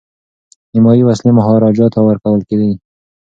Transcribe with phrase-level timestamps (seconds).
[0.73, 2.73] نیمایي وسلې مهاراجا ته ورکول کیږي.